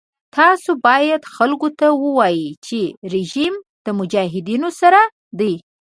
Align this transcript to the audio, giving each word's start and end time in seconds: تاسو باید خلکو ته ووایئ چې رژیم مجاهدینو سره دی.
تاسو 0.37 0.69
باید 0.87 1.21
خلکو 1.35 1.67
ته 1.79 1.87
ووایئ 2.03 2.49
چې 2.65 2.79
رژیم 3.13 3.53
مجاهدینو 3.99 4.69
سره 4.81 5.01
دی. 5.39 5.53